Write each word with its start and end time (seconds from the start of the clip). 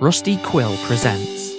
Rusty 0.00 0.36
Quill 0.44 0.76
presents. 0.84 1.56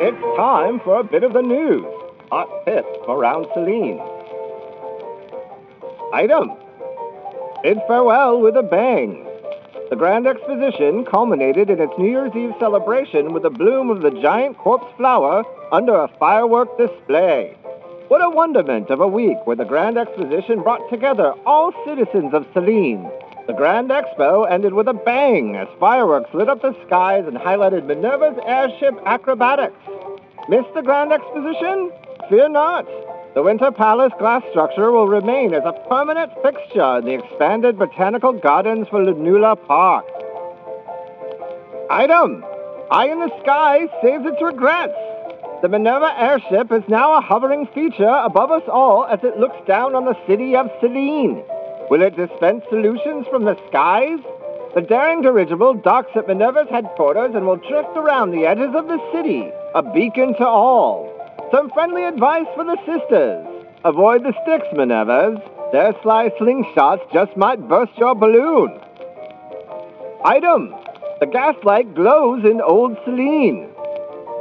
It's 0.00 0.36
time 0.38 0.80
for 0.80 0.98
a 0.98 1.04
bit 1.04 1.24
of 1.24 1.34
the 1.34 1.42
news. 1.42 1.84
Hot 2.30 2.48
tips 2.64 2.88
around 3.06 3.48
Selene. 3.52 4.00
Item. 6.14 6.52
Bid 7.62 7.76
farewell 7.86 8.40
with 8.40 8.56
a 8.56 8.62
bang. 8.62 9.25
The 9.88 9.94
Grand 9.94 10.26
Exposition 10.26 11.04
culminated 11.04 11.70
in 11.70 11.80
its 11.80 11.92
New 11.96 12.10
Year's 12.10 12.34
Eve 12.34 12.54
celebration 12.58 13.32
with 13.32 13.44
the 13.44 13.50
bloom 13.50 13.88
of 13.88 14.02
the 14.02 14.10
giant 14.10 14.58
corpse 14.58 14.92
flower 14.96 15.44
under 15.70 15.94
a 15.94 16.08
firework 16.18 16.76
display. 16.76 17.56
What 18.08 18.20
a 18.20 18.28
wonderment 18.28 18.90
of 18.90 19.00
a 19.00 19.06
week 19.06 19.36
where 19.44 19.54
the 19.54 19.64
Grand 19.64 19.96
Exposition 19.96 20.64
brought 20.64 20.90
together 20.90 21.34
all 21.46 21.72
citizens 21.84 22.34
of 22.34 22.48
Selene. 22.52 23.08
The 23.46 23.52
Grand 23.52 23.90
Expo 23.90 24.50
ended 24.50 24.74
with 24.74 24.88
a 24.88 24.92
bang 24.92 25.54
as 25.54 25.68
fireworks 25.78 26.34
lit 26.34 26.48
up 26.48 26.62
the 26.62 26.74
skies 26.84 27.24
and 27.28 27.36
highlighted 27.36 27.86
Minerva's 27.86 28.38
airship 28.44 28.94
acrobatics. 29.06 29.78
Miss 30.48 30.64
the 30.74 30.82
Grand 30.82 31.12
Exposition? 31.12 31.92
Fear 32.28 32.48
not. 32.48 32.88
The 33.36 33.42
Winter 33.42 33.70
Palace 33.70 34.14
glass 34.18 34.42
structure 34.48 34.90
will 34.90 35.08
remain 35.08 35.52
as 35.52 35.62
a 35.66 35.78
permanent 35.90 36.32
fixture 36.42 36.96
in 36.96 37.04
the 37.04 37.22
expanded 37.22 37.78
botanical 37.78 38.32
gardens 38.32 38.88
for 38.88 38.98
Lunula 38.98 39.62
Park. 39.66 40.06
Item! 41.90 42.42
Eye 42.90 43.08
in 43.08 43.20
the 43.20 43.30
Sky 43.42 43.88
saves 44.00 44.24
its 44.24 44.40
regrets. 44.40 44.96
The 45.60 45.68
Minerva 45.68 46.18
airship 46.18 46.72
is 46.72 46.88
now 46.88 47.12
a 47.12 47.20
hovering 47.20 47.66
feature 47.74 48.08
above 48.24 48.50
us 48.50 48.62
all 48.68 49.04
as 49.04 49.22
it 49.22 49.36
looks 49.36 49.60
down 49.66 49.94
on 49.94 50.06
the 50.06 50.16
city 50.26 50.56
of 50.56 50.70
Selene. 50.80 51.44
Will 51.90 52.00
it 52.00 52.16
dispense 52.16 52.64
solutions 52.70 53.26
from 53.30 53.44
the 53.44 53.58
skies? 53.68 54.18
The 54.74 54.80
daring 54.80 55.20
dirigible 55.20 55.74
docks 55.74 56.16
at 56.16 56.26
Minerva's 56.26 56.70
headquarters 56.70 57.34
and 57.34 57.46
will 57.46 57.56
drift 57.56 57.96
around 57.96 58.30
the 58.30 58.46
edges 58.46 58.74
of 58.74 58.88
the 58.88 58.98
city, 59.12 59.52
a 59.74 59.82
beacon 59.82 60.32
to 60.38 60.46
all. 60.46 61.15
Some 61.52 61.70
friendly 61.70 62.02
advice 62.02 62.46
for 62.56 62.64
the 62.64 62.76
sisters. 62.84 63.46
Avoid 63.84 64.24
the 64.24 64.34
sticks, 64.42 64.66
Minervas. 64.72 65.38
Their 65.70 65.94
sly 66.02 66.30
slingshots 66.40 67.12
just 67.12 67.36
might 67.36 67.68
burst 67.68 67.96
your 67.96 68.16
balloon. 68.16 68.80
Item. 70.24 70.74
The 71.20 71.26
gaslight 71.26 71.94
glows 71.94 72.44
in 72.44 72.60
Old 72.60 72.98
Selene. 73.04 73.68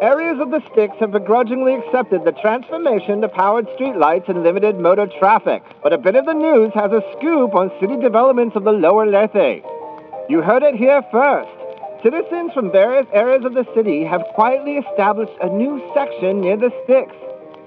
Areas 0.02 0.40
of 0.40 0.50
the 0.50 0.64
sticks 0.72 0.98
have 1.00 1.12
begrudgingly 1.12 1.76
accepted 1.76 2.26
the 2.26 2.32
transformation 2.42 3.22
to 3.22 3.30
powered 3.30 3.68
streetlights 3.78 4.28
and 4.28 4.42
limited 4.42 4.80
motor 4.80 5.08
traffic. 5.20 5.62
But 5.84 5.94
a 5.94 6.00
bit 6.00 6.16
of 6.16 6.26
the 6.26 6.34
news 6.34 6.74
has 6.74 6.92
a 6.92 7.04
scoop 7.16 7.54
on 7.54 7.72
city 7.80 7.98
developments 7.98 8.56
of 8.56 8.64
the 8.64 8.72
lower 8.72 9.06
Lethe. 9.06 9.64
You 10.28 10.42
heard 10.42 10.64
it 10.64 10.74
here 10.74 11.04
first. 11.12 11.65
Citizens 12.06 12.54
from 12.54 12.72
various 12.72 13.08
areas 13.14 13.44
of 13.46 13.56
the 13.56 13.66
city 13.74 14.04
have 14.04 14.22
quietly 14.36 14.74
established 14.74 15.34
a 15.42 15.50
new 15.50 15.82
section 15.96 16.40
near 16.40 16.56
the 16.56 16.70
sticks. 16.84 17.16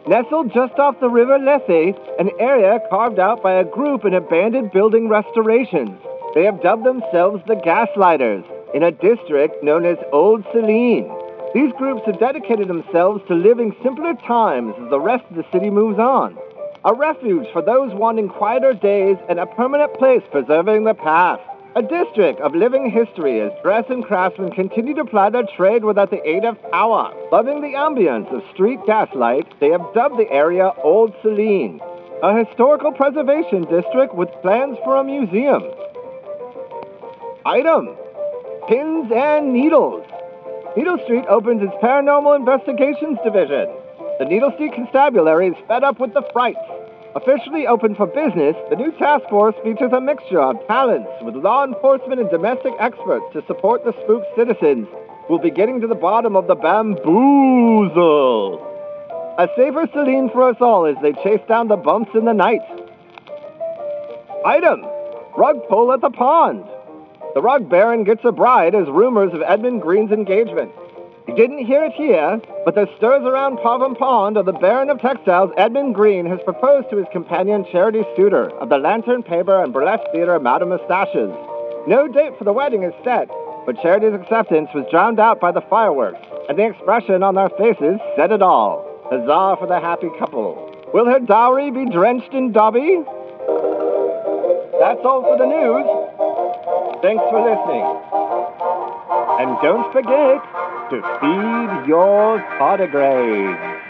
Nestled 0.07 0.55
just 0.55 0.79
off 0.79 0.95
the 1.01 1.11
river 1.11 1.41
Lethe, 1.41 1.97
an 2.21 2.31
area 2.39 2.79
carved 2.89 3.19
out 3.19 3.43
by 3.43 3.55
a 3.55 3.65
group 3.65 4.05
in 4.05 4.15
abandoned 4.15 4.71
building 4.71 5.09
restorations. 5.09 5.99
They 6.37 6.45
have 6.45 6.63
dubbed 6.63 6.85
themselves 6.85 7.43
the 7.49 7.57
Gaslighters, 7.57 8.45
in 8.75 8.85
a 8.85 8.93
district 8.93 9.65
known 9.65 9.85
as 9.85 9.99
Old 10.13 10.45
Selene. 10.53 11.11
These 11.53 11.73
groups 11.77 12.03
have 12.07 12.21
dedicated 12.21 12.69
themselves 12.69 13.21
to 13.27 13.35
living 13.35 13.75
simpler 13.83 14.15
times 14.25 14.73
as 14.81 14.89
the 14.89 15.01
rest 15.01 15.25
of 15.31 15.35
the 15.35 15.51
city 15.51 15.69
moves 15.69 15.99
on. 15.99 16.39
A 16.85 16.95
refuge 16.95 17.49
for 17.53 17.61
those 17.61 17.93
wanting 17.93 18.29
quieter 18.29 18.73
days 18.73 19.17
and 19.29 19.41
a 19.41 19.47
permanent 19.47 19.95
place 19.95 20.23
preserving 20.31 20.85
the 20.85 20.95
past. 20.95 21.43
A 21.79 21.83
district 21.83 22.41
of 22.41 22.57
living 22.57 22.91
history 22.91 23.41
as 23.41 23.53
dress 23.63 23.85
and 23.89 24.05
craftsmen 24.05 24.51
continue 24.51 24.97
to 24.97 25.05
ply 25.05 25.31
their 25.31 25.47
trade 25.57 25.85
without 25.85 26.11
the 26.11 26.29
aid 26.29 26.45
of 26.45 26.61
power. 26.73 27.15
Loving 27.31 27.61
the 27.61 27.75
ambience 27.79 28.27
of 28.35 28.43
street 28.53 28.81
gaslight, 28.85 29.47
they 29.61 29.69
have 29.69 29.95
dubbed 29.95 30.19
the 30.19 30.29
area 30.29 30.73
Old 30.83 31.15
Selene, 31.23 31.81
a 32.21 32.45
historical 32.45 32.91
preservation 32.91 33.63
district 33.71 34.13
with 34.13 34.29
plans 34.43 34.77
for 34.83 34.97
a 34.97 35.05
museum. 35.05 35.63
Item 37.47 37.95
Pins 38.67 39.13
and 39.15 39.53
Needles. 39.53 40.05
Needle 40.77 40.99
Street 41.05 41.27
opens 41.29 41.63
its 41.63 41.75
Paranormal 41.81 42.41
Investigations 42.41 43.19
Division. 43.23 43.69
The 44.19 44.25
Needle 44.25 44.51
Street 44.55 44.73
Constabulary 44.75 45.51
is 45.51 45.57
fed 45.69 45.85
up 45.85 46.01
with 46.01 46.13
the 46.13 46.29
frights. 46.33 46.59
Officially 47.17 47.67
open 47.67 47.95
for 47.95 48.07
business, 48.07 48.55
the 48.69 48.77
new 48.77 48.93
task 48.93 49.29
force 49.31 49.55
features 49.65 49.93
a 49.93 50.01
mixture 50.01 50.41
of 50.41 50.65
talents 50.67 51.11
with 51.23 51.35
law 51.37 51.65
enforcement 51.65 52.21
and 52.21 52.31
domestic 52.31 52.75
experts 52.79 53.25
to 53.33 53.43
support 53.47 53.83
the 53.85 53.95
spooked 54.05 54.27
citizens 54.37 54.87
will 55.31 55.39
be 55.39 55.51
getting 55.51 55.81
to 55.81 55.87
the 55.87 55.95
bottom 55.95 56.37
of 56.37 56.47
the 56.47 56.55
bamboozle. 56.55 57.05
A 59.39 59.49
safer 59.57 59.89
Selene 59.93 60.29
for 60.31 60.51
us 60.51 60.57
all 60.61 60.85
as 60.85 60.97
they 61.01 61.13
chase 61.25 61.41
down 61.49 61.69
the 61.69 61.77
bumps 61.77 62.11
in 62.15 62.25
the 62.25 62.35
night. 62.35 62.61
Item 64.45 64.85
Rug 65.37 65.67
pull 65.69 65.93
at 65.93 66.01
the 66.01 66.11
pond. 66.11 66.65
The 67.35 67.41
rug 67.41 67.69
baron 67.69 68.03
gets 68.05 68.25
a 68.25 68.33
bride 68.33 68.75
as 68.75 68.89
rumors 68.89 69.33
of 69.33 69.41
Edmund 69.43 69.83
Green's 69.83 70.11
engagement. 70.11 70.73
You 71.29 71.35
didn't 71.35 71.67
hear 71.67 71.85
it 71.85 71.93
here, 71.93 72.41
but 72.65 72.75
the 72.75 72.89
stirs 72.97 73.23
around 73.23 73.59
Parham 73.59 73.95
Pond 73.95 74.39
of 74.39 74.47
the 74.47 74.55
Baron 74.55 74.89
of 74.89 74.99
Textiles, 74.99 75.53
Edmund 75.59 75.95
Green, 75.95 76.25
has 76.25 76.41
proposed 76.43 76.89
to 76.89 76.97
his 76.97 77.07
companion 77.13 77.67
Charity 77.71 78.03
Suitor 78.17 78.49
of 78.59 78.71
the 78.71 78.79
Lantern 78.79 79.23
Paper 79.23 79.63
and 79.63 79.71
Burlesque 79.71 80.11
Theater 80.11 80.41
Madame 80.41 80.71
Mustaches. 80.71 81.31
No 81.87 82.09
date 82.09 82.33
for 82.39 82.45
the 82.45 82.55
wedding 82.55 82.83
is 82.83 82.95
set, 83.05 83.29
but 83.67 83.77
Charity's 83.83 84.15
acceptance 84.15 84.71
was 84.75 84.87
drowned 84.91 85.21
out 85.21 85.39
by 85.39 85.53
the 85.53 85.61
fireworks, 85.61 86.25
and 86.49 86.59
the 86.59 86.65
expression 86.65 87.23
on 87.23 87.35
their 87.35 87.51
faces 87.51 88.01
said 88.17 88.33
it 88.33 88.41
all. 88.41 88.89
Huzzah 89.13 89.61
for 89.61 89.67
the 89.69 89.81
happy 89.81 90.09
couple. 90.19 90.57
Will 90.95 91.05
her 91.05 91.21
dowry 91.21 91.71
be 91.71 91.85
drenched 91.91 92.33
in 92.33 92.53
Dobby? 92.53 93.05
That's 94.81 95.05
all 95.05 95.21
for 95.29 95.37
the 95.37 95.45
news. 95.45 95.85
Thanks 97.05 97.23
for 97.29 97.45
listening. 97.45 97.85
And 99.45 99.61
don't 99.61 99.93
forget 99.93 100.41
to 100.91 101.03
feed 101.21 101.89
your 101.89 102.39
tardigrades. 102.59 103.88